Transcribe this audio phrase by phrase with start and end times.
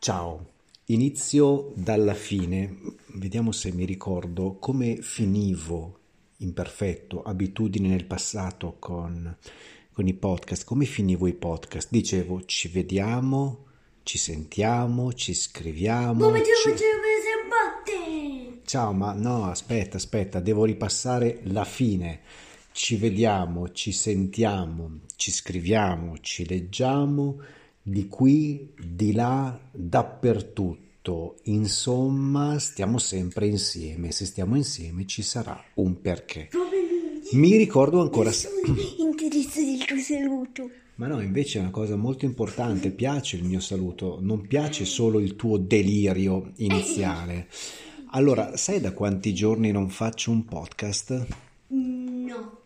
[0.00, 0.46] Ciao,
[0.86, 2.78] inizio dalla fine.
[3.14, 5.98] Vediamo se mi ricordo come finivo
[6.36, 9.36] imperfetto, abitudini nel passato con,
[9.92, 10.64] con i podcast.
[10.64, 11.88] Come finivo i podcast?
[11.90, 13.66] Dicevo ci vediamo,
[14.04, 16.26] ci sentiamo, ci scriviamo.
[16.26, 16.52] Come ci...
[17.48, 18.60] batte?
[18.66, 22.20] Ciao, ma no, aspetta, aspetta, devo ripassare la fine.
[22.70, 27.42] Ci vediamo, ci sentiamo, ci scriviamo, ci leggiamo
[27.88, 31.36] di qui, di là, dappertutto.
[31.44, 34.12] Insomma, stiamo sempre insieme.
[34.12, 36.50] Se stiamo insieme ci sarà un perché.
[37.32, 38.30] Mi ricordo ancora.
[38.98, 40.70] Interesse del tuo saluto.
[40.96, 42.90] Ma no, invece è una cosa molto importante.
[42.90, 47.48] Piace il mio saluto, non piace solo il tuo delirio iniziale.
[48.10, 51.47] Allora, sai da quanti giorni non faccio un podcast?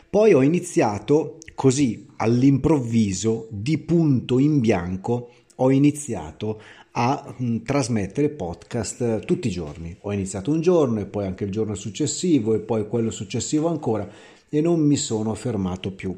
[0.09, 6.62] Poi ho iniziato così all'improvviso, di punto in bianco, ho iniziato
[6.92, 9.96] a mh, trasmettere podcast eh, tutti i giorni.
[10.02, 14.09] Ho iniziato un giorno e poi anche il giorno successivo e poi quello successivo ancora
[14.53, 16.13] e non mi sono fermato più.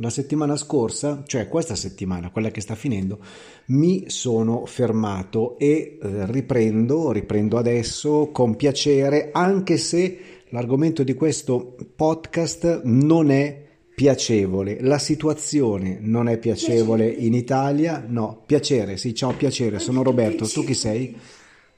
[0.00, 3.18] La settimana scorsa, cioè questa settimana, quella che sta finendo,
[3.66, 10.18] mi sono fermato e eh, riprendo, riprendo adesso con piacere, anche se
[10.50, 14.78] l'argomento di questo podcast non è piacevole.
[14.82, 18.04] La situazione non è piacevole in Italia.
[18.06, 20.46] No, piacere, sì, ciao piacere, sono Roberto.
[20.46, 21.16] Tu chi sei?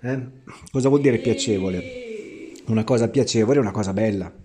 [0.01, 0.27] Eh?
[0.71, 1.83] Cosa vuol dire piacevole?
[2.67, 4.40] Una cosa piacevole è una cosa bella.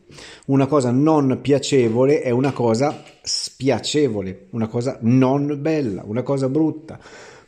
[0.48, 7.00] Una cosa non piacevole è una cosa spiacevole, una cosa non bella, una cosa brutta.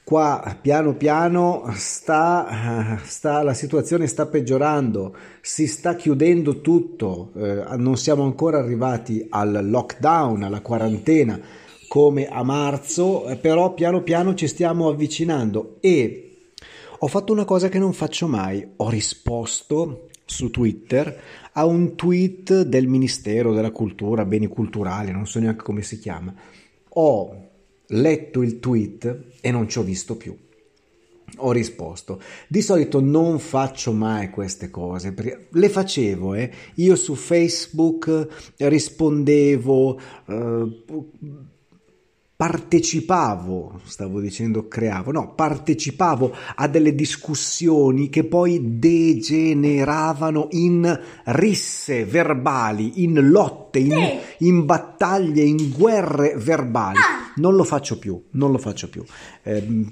[0.03, 7.97] Qua piano piano sta, sta- la situazione sta peggiorando, si sta chiudendo tutto, eh, non
[7.97, 11.39] siamo ancora arrivati al lockdown, alla quarantena
[11.87, 16.51] come a marzo, eh, però piano piano ci stiamo avvicinando e
[16.99, 21.21] ho fatto una cosa che non faccio mai, ho risposto su Twitter
[21.53, 26.33] a un tweet del Ministero della Cultura, Beni Culturali, non so neanche come si chiama.
[26.89, 27.49] Ho
[27.87, 30.37] letto il tweet e non ci ho visto più.
[31.37, 32.21] Ho risposto.
[32.47, 36.51] Di solito non faccio mai queste cose, perché le facevo, eh.
[36.75, 38.27] Io su Facebook
[38.57, 40.83] rispondevo, eh,
[42.37, 53.01] partecipavo, stavo dicendo creavo, no, partecipavo a delle discussioni che poi degeneravano in risse verbali,
[53.01, 56.99] in lotte, in, in battaglie, in guerre verbali.
[57.37, 59.03] Non lo faccio più, non lo faccio più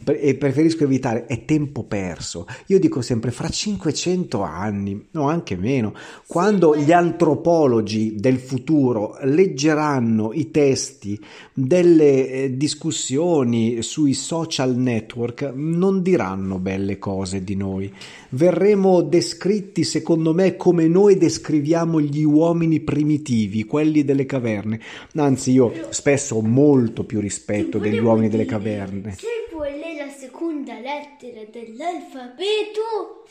[0.04, 2.46] pre- e preferisco evitare, è tempo perso.
[2.68, 5.94] Io dico sempre fra 500 anni, no anche meno,
[6.28, 11.20] quando gli antropologi del futuro leggeranno i testi
[11.54, 17.92] delle eh, discussioni sui social network, non diranno belle cose di noi.
[18.30, 24.80] Verremo descritti, secondo me, come noi descriviamo gli uomini primitivi, quelli delle caverne.
[25.16, 29.12] Anzi, io spesso ho molto più rispetto rispetto degli uomini delle caverne.
[29.18, 33.26] Se è la seconda lettera dell'alfabeto?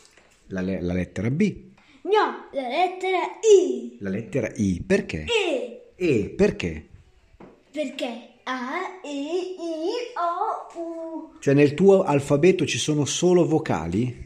[0.48, 1.54] La, le- la lettera B.
[2.02, 3.96] No, la lettera I.
[4.00, 4.82] La lettera I.
[4.86, 5.24] Perché?
[5.24, 5.92] E.
[5.96, 6.86] E perché?
[7.70, 11.32] Perché A, E, I, O, U.
[11.40, 14.23] Cioè nel tuo alfabeto ci sono solo vocali?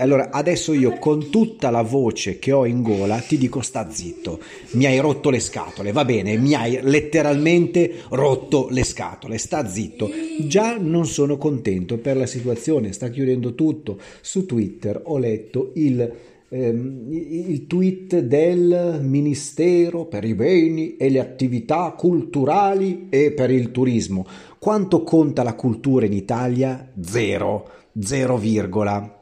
[0.00, 4.40] Allora, adesso io con tutta la voce che ho in gola ti dico sta zitto,
[4.72, 10.10] mi hai rotto le scatole, va bene, mi hai letteralmente rotto le scatole, sta zitto.
[10.38, 13.98] Già non sono contento per la situazione, sta chiudendo tutto.
[14.22, 16.10] Su Twitter ho letto il,
[16.48, 23.70] ehm, il tweet del Ministero per i beni e le attività culturali e per il
[23.70, 24.26] turismo.
[24.58, 26.90] Quanto conta la cultura in Italia?
[26.98, 27.68] Zero,
[27.98, 29.18] zero virgola.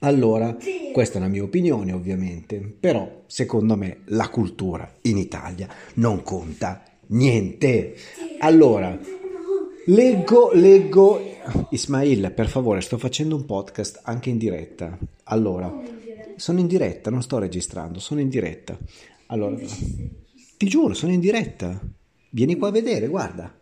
[0.00, 0.56] Allora,
[0.92, 6.82] questa è la mia opinione ovviamente, però secondo me la cultura in Italia non conta
[7.08, 7.94] niente.
[8.40, 8.98] Allora,
[9.86, 11.34] leggo, leggo...
[11.70, 14.98] Ismail, per favore, sto facendo un podcast anche in diretta.
[15.24, 15.72] Allora,
[16.34, 18.76] sono in diretta, non sto registrando, sono in diretta.
[19.26, 19.56] Allora,
[20.56, 21.80] ti giuro, sono in diretta.
[22.30, 23.56] Vieni qua a vedere, guarda.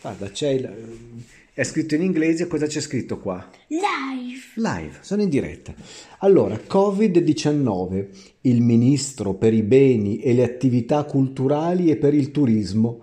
[0.00, 1.24] Guarda, c'è il...
[1.52, 3.48] È scritto in inglese, cosa c'è scritto qua?
[3.68, 4.37] Live.
[4.58, 5.72] Live, sono in diretta.
[6.18, 8.06] Allora, Covid-19,
[8.42, 13.00] il ministro per i beni e le attività culturali e per il turismo,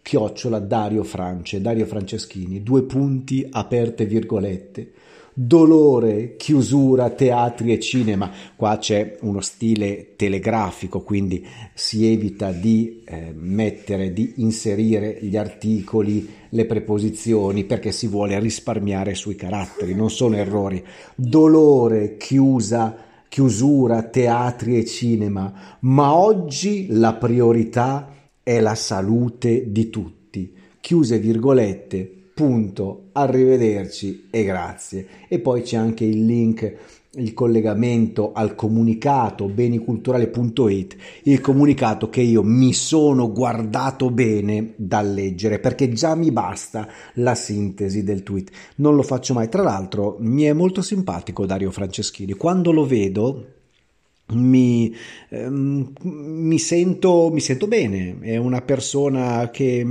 [0.00, 4.92] chiocciola Dario France, Dario Franceschini, due punti aperte virgolette.
[5.36, 8.30] Dolore, chiusura, teatri e cinema.
[8.54, 11.44] Qua c'è uno stile telegrafico, quindi
[11.74, 19.16] si evita di eh, mettere, di inserire gli articoli, le preposizioni, perché si vuole risparmiare
[19.16, 20.84] sui caratteri, non sono errori.
[21.16, 22.96] Dolore, chiusa,
[23.28, 25.52] chiusura, teatri e cinema.
[25.80, 28.08] Ma oggi la priorità
[28.40, 30.54] è la salute di tutti.
[30.78, 35.06] Chiuse virgolette punto, arrivederci e grazie.
[35.28, 36.76] E poi c'è anche il link,
[37.12, 45.60] il collegamento al comunicato beniculturale.it, il comunicato che io mi sono guardato bene da leggere
[45.60, 48.50] perché già mi basta la sintesi del tweet.
[48.76, 49.48] Non lo faccio mai.
[49.48, 52.32] Tra l'altro mi è molto simpatico Dario Franceschini.
[52.32, 53.53] Quando lo vedo
[54.28, 54.94] mi,
[55.28, 59.84] ehm, mi, sento, mi sento bene, è una persona che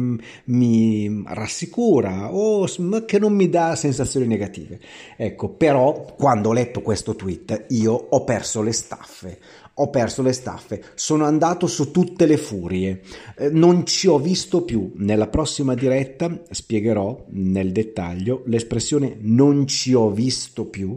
[0.45, 2.65] mi rassicura o
[3.05, 4.79] che non mi dà sensazioni negative.
[5.15, 9.39] Ecco, però quando ho letto questo tweet io ho perso le staffe.
[9.77, 13.01] Ho perso le staffe, sono andato su tutte le furie,
[13.35, 14.91] eh, non ci ho visto più.
[14.97, 20.95] Nella prossima diretta spiegherò nel dettaglio l'espressione non ci ho visto più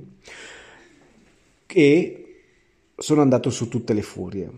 [1.67, 2.26] e
[2.97, 4.51] sono andato su tutte le furie,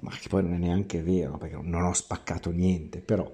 [0.00, 3.30] ma che poi non è neanche vero perché non ho spaccato niente, però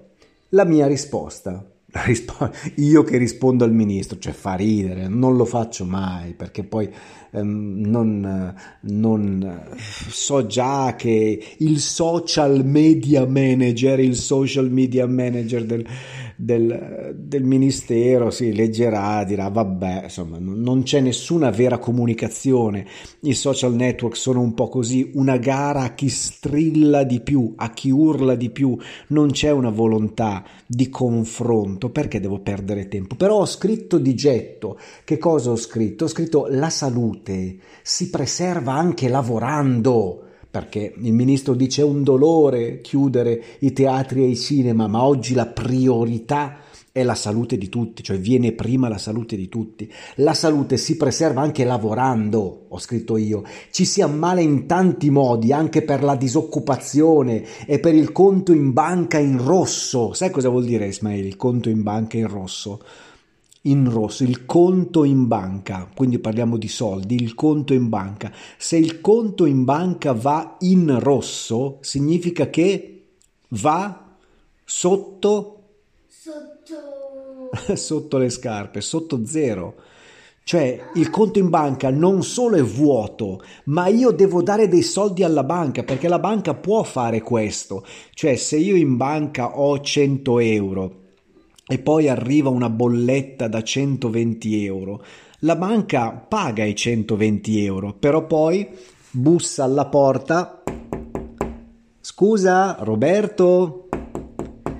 [0.49, 1.51] la mia risposta,
[1.93, 6.63] la rispo- io che rispondo al ministro, cioè fa ridere, non lo faccio mai perché
[6.63, 6.89] poi
[7.31, 9.65] ehm, non, non
[10.09, 15.85] so già che il social media manager, il social media manager del,
[16.41, 22.85] del, del, ministero si leggerà, dirà vabbè, insomma, non c'è nessuna vera comunicazione.
[23.21, 27.69] I social network sono un po' così, una gara a chi strilla di più, a
[27.71, 28.77] chi urla di più,
[29.07, 33.15] non c'è una volontà di confronto, perché devo perdere tempo?
[33.15, 34.79] Però ho scritto di getto.
[35.03, 36.05] Che cosa ho scritto?
[36.05, 42.81] Ho scritto la salute si preserva anche lavorando perché il ministro dice è un dolore
[42.81, 46.57] chiudere i teatri e i cinema, ma oggi la priorità
[46.91, 49.89] è la salute di tutti, cioè viene prima la salute di tutti.
[50.15, 53.43] La salute si preserva anche lavorando, ho scritto io.
[53.71, 58.73] Ci si ammala in tanti modi, anche per la disoccupazione e per il conto in
[58.73, 60.11] banca in rosso.
[60.11, 62.81] Sai cosa vuol dire, Ismail, il conto in banca in rosso?
[63.63, 68.31] In rosso, il conto in banca, quindi parliamo di soldi, il conto in banca.
[68.57, 73.03] Se il conto in banca va in rosso, significa che
[73.49, 74.15] va
[74.63, 75.57] sotto
[76.07, 77.49] Sotto.
[77.75, 79.75] sotto le scarpe, sotto zero.
[80.43, 85.23] Cioè il conto in banca non solo è vuoto, ma io devo dare dei soldi
[85.23, 87.85] alla banca perché la banca può fare questo.
[88.13, 91.00] Cioè se io in banca ho 100 euro
[91.71, 95.01] e poi arriva una bolletta da 120 euro.
[95.39, 98.67] La banca paga i 120 euro, però poi
[99.09, 100.63] bussa alla porta.
[102.01, 103.87] Scusa, Roberto?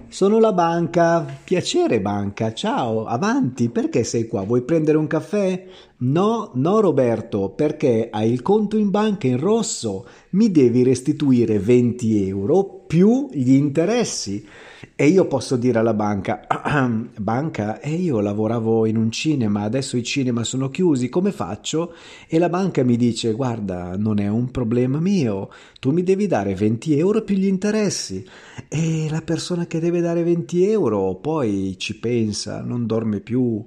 [0.09, 1.25] Sono la banca.
[1.41, 2.53] Piacere banca.
[2.53, 3.69] Ciao, avanti.
[3.69, 4.41] Perché sei qua?
[4.41, 5.65] Vuoi prendere un caffè?
[5.99, 10.05] No, no Roberto, perché hai il conto in banca in rosso.
[10.31, 14.45] Mi devi restituire 20 euro più gli interessi.
[14.95, 16.47] E io posso dire alla banca,
[17.17, 21.93] banca, e io lavoravo in un cinema, adesso i cinema sono chiusi, come faccio?
[22.27, 26.55] E la banca mi dice, guarda, non è un problema mio, tu mi devi dare
[26.55, 28.25] 20 euro più gli interessi.
[28.67, 33.63] E la persona che deve dare 20 euro poi ci pensa, non dorme più,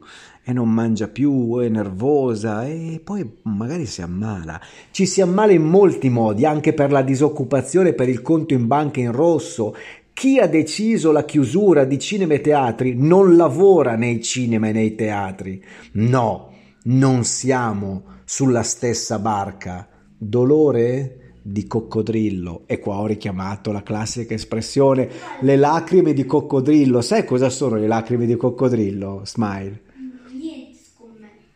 [0.47, 4.61] e non mangia più, è nervosa e poi magari si ammala.
[4.91, 9.01] Ci si ammala in molti modi, anche per la disoccupazione, per il conto in banca
[9.01, 9.75] in rosso.
[10.15, 14.95] Chi ha deciso la chiusura di cinema e teatri non lavora nei cinema e nei
[14.95, 15.63] teatri.
[15.95, 16.53] No,
[16.85, 19.89] non siamo sulla stessa barca.
[20.17, 21.19] Dolore?
[21.47, 27.51] di coccodrillo e qua ho richiamato la classica espressione le lacrime di coccodrillo sai cosa
[27.51, 29.83] sono le lacrime di coccodrillo smile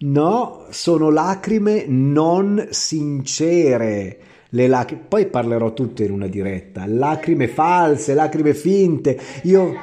[0.00, 4.21] No, sono lacrime non sincere.
[4.50, 6.85] Le lacrime, poi parlerò tutto in una diretta.
[6.87, 9.19] Lacrime false, lacrime finte.
[9.43, 9.75] Io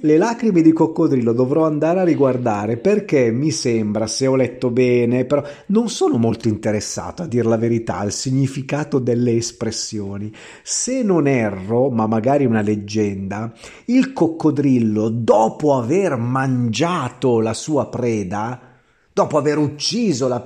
[0.00, 5.24] le lacrime di coccodrillo dovrò andare a riguardare perché mi sembra, se ho letto bene,
[5.24, 10.30] però non sono molto interessato a dire la verità al significato delle espressioni.
[10.62, 13.50] Se non erro, ma magari una leggenda,
[13.86, 18.72] il coccodrillo dopo aver mangiato la sua preda
[19.14, 20.44] dopo aver ucciso la,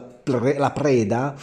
[0.58, 1.34] la preda,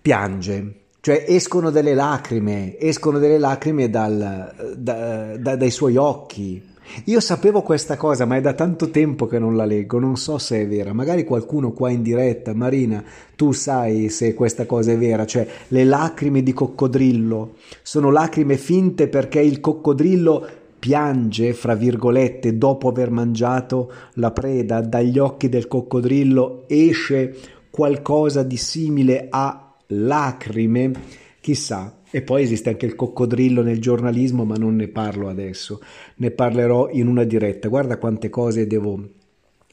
[0.00, 0.74] piange.
[1.00, 6.68] Cioè escono delle lacrime, escono delle lacrime dal, da, da, dai suoi occhi.
[7.04, 10.36] Io sapevo questa cosa, ma è da tanto tempo che non la leggo, non so
[10.36, 10.92] se è vera.
[10.92, 13.02] Magari qualcuno qua in diretta, Marina,
[13.34, 19.08] tu sai se questa cosa è vera, cioè le lacrime di coccodrillo sono lacrime finte
[19.08, 26.64] perché il coccodrillo piange, fra virgolette, dopo aver mangiato la preda, dagli occhi del coccodrillo
[26.66, 27.36] esce
[27.70, 30.92] qualcosa di simile a lacrime,
[31.40, 31.98] chissà.
[32.10, 35.80] E poi esiste anche il coccodrillo nel giornalismo, ma non ne parlo adesso,
[36.16, 37.68] ne parlerò in una diretta.
[37.68, 39.00] Guarda quante cose devo,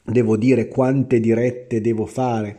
[0.04, 2.56] devo dire, quante dirette devo fare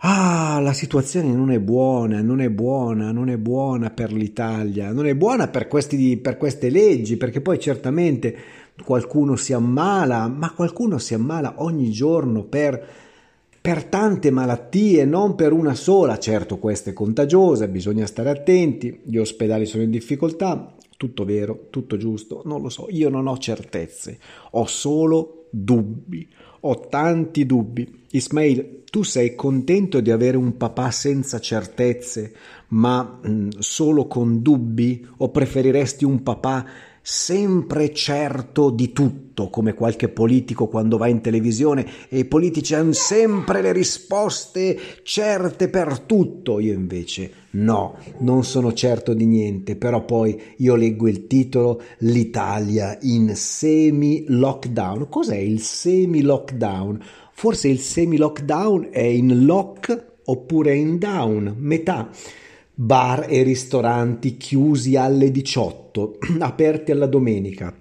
[0.00, 5.06] Ah, la situazione non è buona, non è buona, non è buona per l'Italia, non
[5.06, 8.36] è buona per, questi, per queste leggi, perché poi certamente
[8.84, 12.86] qualcuno si ammala, ma qualcuno si ammala ogni giorno per,
[13.66, 16.20] per tante malattie, non per una sola.
[16.20, 21.96] Certo, questa è contagiosa, bisogna stare attenti, gli ospedali sono in difficoltà, tutto vero, tutto
[21.96, 24.20] giusto, non lo so, io non ho certezze,
[24.52, 26.28] ho solo dubbi,
[26.60, 28.04] ho tanti dubbi.
[28.12, 32.34] Ismail, tu sei contento di avere un papà senza certezze,
[32.68, 35.04] ma mh, mm, solo con dubbi?
[35.16, 36.64] O preferiresti un papà
[37.08, 42.94] sempre certo di tutto, come qualche politico quando va in televisione e i politici hanno
[42.94, 46.58] sempre le risposte certe per tutto.
[46.58, 52.98] Io invece no, non sono certo di niente, però poi io leggo il titolo L'Italia
[53.02, 55.08] in semi-lockdown.
[55.08, 57.00] Cos'è il semi-lockdown?
[57.30, 62.10] Forse il semi-lockdown è in lock oppure in down, metà.
[62.78, 67.74] Bar e ristoranti chiusi alle 18, aperti alla domenica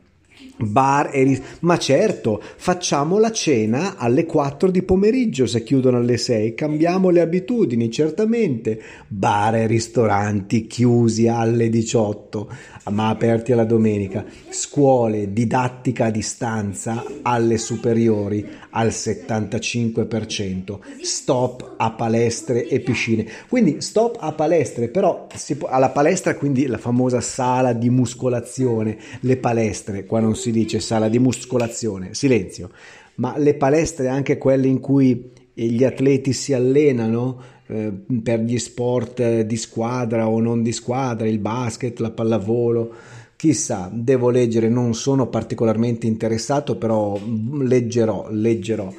[0.58, 6.18] bar e ris- ma certo facciamo la cena alle 4 di pomeriggio se chiudono alle
[6.18, 8.82] 6 cambiamo le abitudini certamente.
[9.08, 12.50] Bar e ristoranti chiusi alle 18
[12.92, 14.24] ma aperti alla domenica.
[14.50, 23.26] Scuole didattica a distanza alle superiori al 75% stop a palestre e piscine.
[23.50, 29.38] Quindi stop a palestre però può, alla palestra quindi la famosa sala di muscolazione le
[29.38, 32.70] palestre qua non si si dice sala di muscolazione, silenzio,
[33.16, 39.42] ma le palestre anche quelle in cui gli atleti si allenano eh, per gli sport
[39.42, 42.94] di squadra o non di squadra, il basket, la pallavolo,
[43.36, 47.18] chissà, devo leggere, non sono particolarmente interessato, però
[47.62, 48.94] leggerò, leggerò.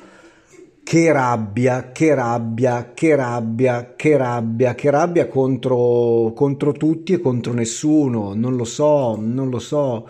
[0.82, 7.52] Che rabbia, che rabbia, che rabbia, che rabbia, che rabbia contro, contro tutti e contro
[7.52, 10.08] nessuno, non lo so, non lo so.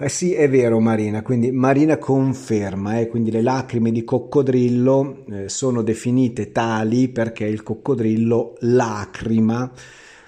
[0.00, 5.48] Eh sì, è vero Marina, quindi Marina conferma, eh, quindi le lacrime di coccodrillo eh,
[5.48, 9.68] sono definite tali perché il coccodrillo lacrima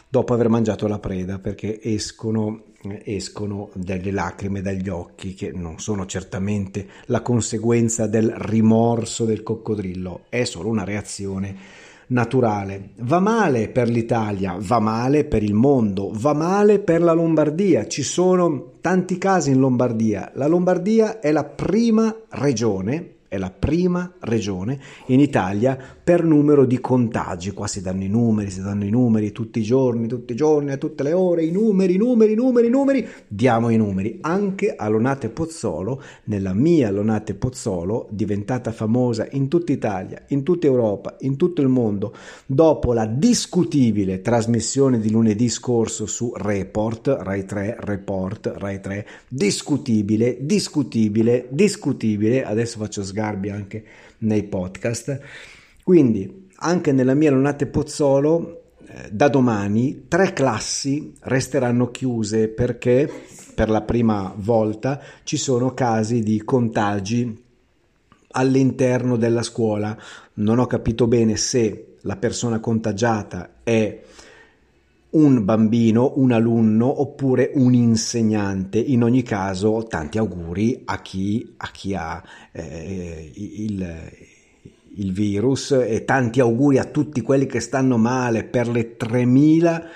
[0.09, 5.79] dopo aver mangiato la preda, perché escono, eh, escono delle lacrime dagli occhi che non
[5.79, 11.57] sono certamente la conseguenza del rimorso del coccodrillo, è solo una reazione
[12.11, 12.91] naturale.
[13.01, 17.87] Va male per l'Italia, va male per il mondo, va male per la Lombardia.
[17.87, 20.31] Ci sono tanti casi in Lombardia.
[20.35, 26.81] La Lombardia è la prima regione è la prima regione in Italia per numero di
[26.81, 27.53] contagi.
[27.53, 30.73] Qua si danno i numeri, si danno i numeri tutti i giorni, tutti i giorni,
[30.73, 33.07] a tutte le ore, i numeri, i numeri, i numeri, i numeri.
[33.29, 34.19] Diamo i numeri.
[34.23, 40.67] Anche a Lonate Pozzolo, nella mia Lonate Pozzolo, diventata famosa in tutta Italia, in tutta
[40.67, 42.13] Europa, in tutto il mondo,
[42.47, 50.39] dopo la discutibile trasmissione di lunedì scorso su Report, Rai 3, Report, Rai 3, discutibile,
[50.41, 53.85] discutibile, discutibile, adesso faccio sgambare sgarbi anche
[54.19, 55.21] nei podcast.
[55.83, 63.11] Quindi anche nella mia Lonate Pozzolo eh, da domani tre classi resteranno chiuse perché
[63.55, 67.45] per la prima volta ci sono casi di contagi
[68.33, 69.97] all'interno della scuola.
[70.35, 74.01] Non ho capito bene se la persona contagiata è
[75.11, 78.79] un bambino, un alunno oppure un insegnante.
[78.79, 84.11] In ogni caso, tanti auguri a chi, a chi ha eh, il,
[84.97, 89.89] il virus e tanti auguri a tutti quelli che stanno male per le 3000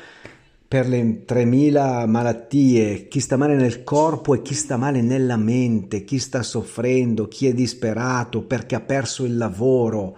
[0.74, 6.02] per le 3000 malattie, chi sta male nel corpo e chi sta male nella mente,
[6.02, 10.16] chi sta soffrendo, chi è disperato perché ha perso il lavoro,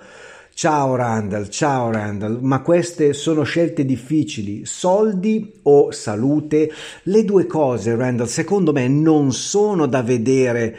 [0.59, 6.73] Ciao Randall, ciao Randall, ma queste sono scelte difficili, soldi o salute?
[7.03, 10.75] Le due cose, Randall, secondo me non sono da vedere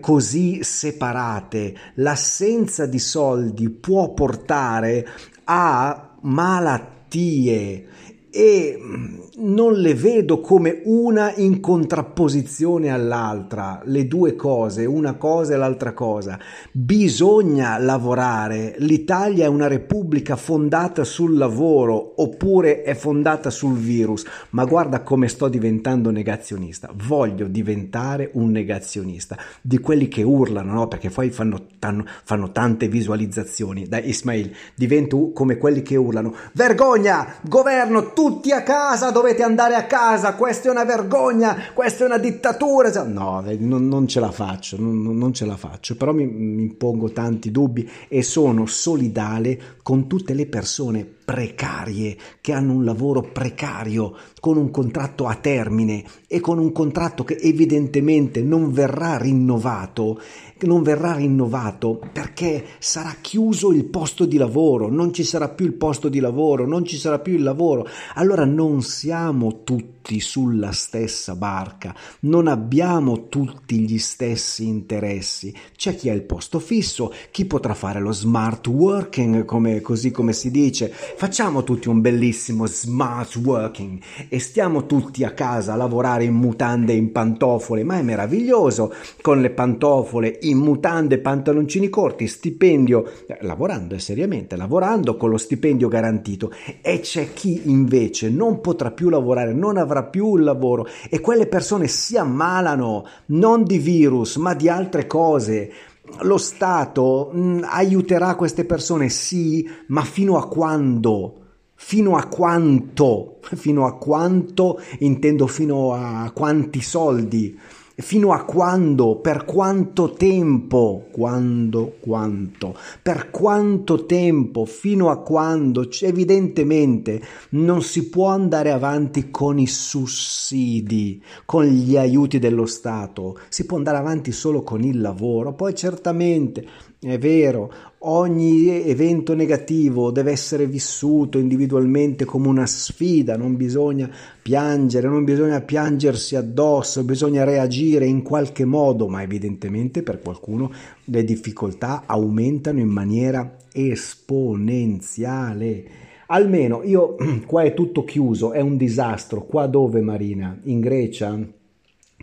[0.00, 1.74] così separate.
[1.94, 5.08] L'assenza di soldi può portare
[5.44, 7.86] a malattie
[8.34, 15.52] e mm, non le vedo come una in contrapposizione all'altra, le due cose, una cosa
[15.52, 16.38] e l'altra cosa.
[16.70, 18.74] Bisogna lavorare.
[18.78, 24.24] L'Italia è una repubblica fondata sul lavoro oppure è fondata sul virus.
[24.50, 26.90] Ma guarda come sto diventando negazionista.
[27.06, 30.88] Voglio diventare un negazionista di quelli che urlano, no?
[30.88, 33.86] Perché poi fanno, fanno, fanno tante visualizzazioni.
[33.88, 36.34] Dai, Ismail, divento come quelli che urlano.
[36.54, 37.34] Vergogna!
[37.42, 38.12] Governo!
[38.22, 42.88] Tutti a casa, dovete andare a casa, questa è una vergogna, questa è una dittatura.
[43.02, 47.10] No, non, non ce la faccio, non, non, ce la faccio, però mi, mi pongo
[47.10, 54.14] tanti dubbi e sono solidale con tutte le persone precarie che hanno un lavoro precario
[54.38, 60.20] con un contratto a termine e con un contratto che evidentemente non verrà rinnovato
[60.66, 65.74] non verrà rinnovato perché sarà chiuso il posto di lavoro, non ci sarà più il
[65.74, 67.86] posto di lavoro, non ci sarà più il lavoro.
[68.14, 75.54] Allora non siamo tutti sulla stessa barca, non abbiamo tutti gli stessi interessi.
[75.76, 80.32] C'è chi ha il posto fisso, chi potrà fare lo smart working, come, così come
[80.32, 80.88] si dice.
[80.88, 86.92] Facciamo tutti un bellissimo smart working e stiamo tutti a casa a lavorare in mutande
[86.92, 93.10] e in pantofole, ma è meraviglioso con le pantofole in in mutande, pantaloncini corti, stipendio,
[93.40, 99.08] lavorando eh, seriamente, lavorando con lo stipendio garantito e c'è chi invece non potrà più
[99.08, 104.54] lavorare, non avrà più il lavoro e quelle persone si ammalano non di virus ma
[104.54, 105.72] di altre cose.
[106.20, 111.36] Lo Stato mh, mm, aiuterà queste persone, sì, ma fino a quando?
[111.74, 113.38] Fino a quanto?
[113.54, 117.58] Fino a quanto intendo fino a quanti soldi?
[117.94, 119.16] Fino a quando?
[119.16, 121.08] Per quanto tempo?
[121.10, 121.96] Quando?
[122.00, 122.74] Quanto?
[123.02, 124.64] Per quanto tempo?
[124.64, 125.86] Fino a quando?
[126.00, 133.66] Evidentemente non si può andare avanti con i sussidi, con gli aiuti dello Stato, si
[133.66, 135.52] può andare avanti solo con il lavoro.
[135.52, 136.66] Poi certamente
[137.04, 137.72] è vero,
[138.04, 144.08] ogni evento negativo deve essere vissuto individualmente come una sfida, non bisogna
[144.40, 150.70] piangere, non bisogna piangersi addosso, bisogna reagire in qualche modo, ma evidentemente per qualcuno
[151.06, 155.84] le difficoltà aumentano in maniera esponenziale.
[156.26, 159.42] Almeno io qua è tutto chiuso, è un disastro.
[159.42, 160.56] Qua dove Marina?
[160.64, 161.36] In Grecia?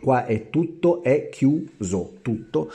[0.01, 2.71] Qua è tutto è chiuso, tutto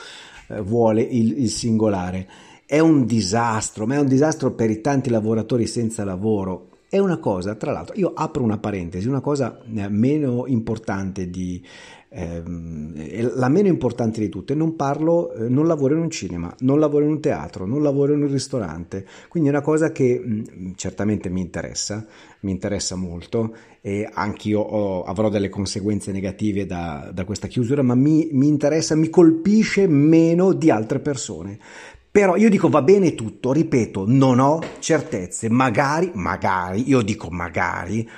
[0.63, 2.27] vuole il, il singolare.
[2.65, 6.69] È un disastro, ma è un disastro per i tanti lavoratori senza lavoro.
[6.89, 11.61] È una cosa, tra l'altro, io apro una parentesi, una cosa eh, meno importante di,
[12.15, 16.79] ehm, la meno importante di tutte, non parlo, eh, non lavoro in un cinema, non
[16.79, 20.33] lavoro in un teatro, non lavoro in un ristorante, quindi è una cosa che mh,
[20.33, 22.05] mm, certamente mi interessa,
[22.41, 27.95] mi interessa molto e anch'io ho, avrò delle conseguenze negative da, da questa chiusura, ma
[27.95, 31.59] mi, mi interessa, mi colpisce meno di altre persone.
[32.15, 38.09] Però io dico va bene tutto, ripeto, non ho certezze, magari, magari, io dico magari,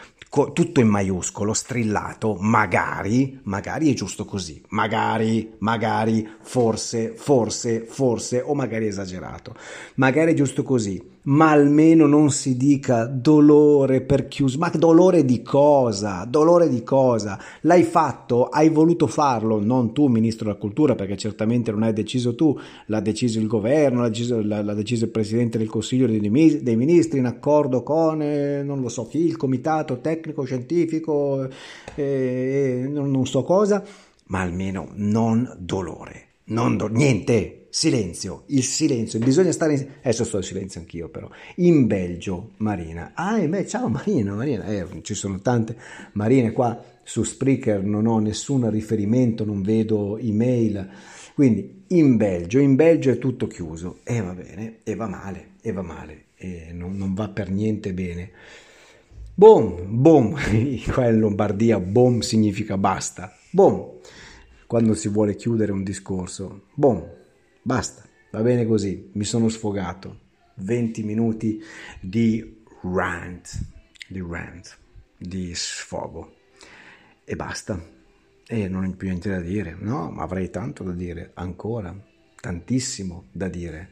[0.46, 8.54] tutto in maiuscolo, strillato, magari, magari è giusto così, magari, magari, forse, forse, forse, o
[8.54, 9.56] magari esagerato,
[9.96, 15.42] magari è giusto così, ma almeno non si dica dolore per chiuso, ma dolore di
[15.42, 16.26] cosa?
[16.26, 17.38] Dolore di cosa?
[17.62, 22.36] L'hai fatto, hai voluto farlo, non tu, Ministro della Cultura, perché certamente non hai deciso
[22.36, 26.20] tu, l'ha deciso il governo, l'ha deciso, l'ha, deciso il Presidente del Consiglio dei,
[26.62, 31.52] dei Ministri in accordo con, eh, non lo so chi, il Comitato Tecnico Scientifico, eh,
[31.96, 33.84] eh, non, non so cosa,
[34.28, 39.88] ma almeno non dolore, non do- niente Silenzio, il silenzio, bisogna stare in...
[40.00, 41.30] Adesso sto in silenzio anch'io però.
[41.58, 43.12] In Belgio, Marina.
[43.14, 44.66] Ah, beh, ciao Marina, Marina.
[44.66, 45.78] Eh, ci sono tante
[46.14, 50.90] Marine qua su Spreaker, non ho nessun riferimento, non vedo email.
[51.36, 54.00] Quindi in Belgio, in Belgio è tutto chiuso.
[54.02, 57.94] E va bene, e va male, e va male, e non, non va per niente
[57.94, 58.32] bene.
[59.36, 60.36] Boom, boom,
[60.92, 63.38] qua in Lombardia boom significa basta.
[63.52, 64.00] Boom,
[64.66, 66.64] quando si vuole chiudere un discorso.
[66.74, 67.17] Boom,
[67.68, 70.20] Basta, va bene così, mi sono sfogato.
[70.54, 71.62] 20 minuti
[72.00, 73.60] di rant,
[74.08, 74.78] di rant,
[75.18, 76.36] di sfogo.
[77.26, 77.78] E basta.
[78.48, 79.76] E non ho più niente da dire.
[79.78, 81.94] No, ma avrei tanto da dire, ancora,
[82.40, 83.90] tantissimo da dire.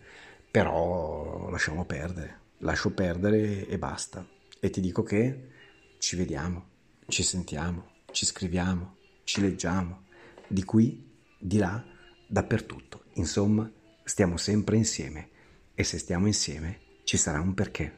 [0.50, 4.26] Però lasciamo perdere, lascio perdere e basta.
[4.58, 5.50] E ti dico che
[5.98, 6.66] ci vediamo,
[7.08, 10.06] ci sentiamo, ci scriviamo, ci leggiamo,
[10.48, 11.84] di qui, di là,
[12.26, 13.04] dappertutto.
[13.16, 13.70] Insomma,
[14.04, 15.30] stiamo sempre insieme
[15.74, 17.98] e se stiamo insieme ci sarà un perché.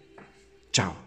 [0.70, 1.07] Ciao!